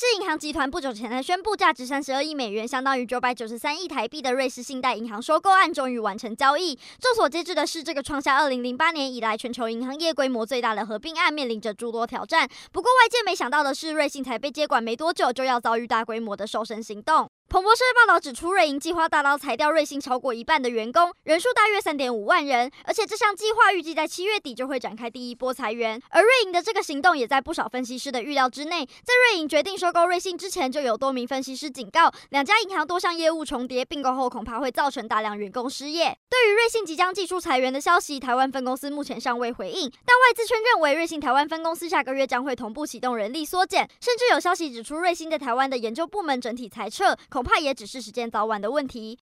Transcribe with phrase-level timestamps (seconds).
[0.00, 6.74] 是银行集团不久前呢宣布，价值三十二亿美元，相当于九百九十三亿台币的瑞士信贷银行收购案终于完成交易。
[6.98, 12.48] 众所皆知的是，这个创下二零零八年以来全球银行业规模最大的合并案，面临着诸多挑战。
[12.72, 17.28] 不过，外界没想到的是，瑞信才被接管没多久，就要遭遇大规模的瘦身行动。
[17.50, 26.00] 彭博社报道指出，瑞银计划大刀裁掉瑞信超过一半的员工，人数大约三点五万人，而且这项计划预计在七月底就会展开第一波裁员。
[26.10, 28.86] 而瑞银的这个行动也在不少分析师的预料之内。
[28.86, 36.16] 在瑞银决定收收购瑞信之前，就有多名分析师警告，两家银行多项业务重叠，并购后恐怕会造成大量员工失业。
[36.28, 49.18] 对于瑞信即将寄出裁员的消息，台湾分公司目前尚未回应，但外资圈认为，瑞信台湾分公司下个月将会同步启动人力缩减，甚至有消息指出，瑞信在台湾的研究部门整体裁撤，恐怕也只是时间早晚的问题。